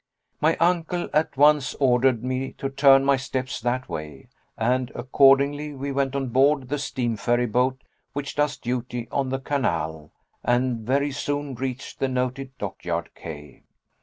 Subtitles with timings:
[0.41, 5.91] My uncle at once ordered me to turn my steps that way, and accordingly we
[5.91, 7.83] went on board the steam ferry boat
[8.13, 10.11] which does duty on the canal,
[10.43, 13.61] and very soon reached the noted dockyard quay.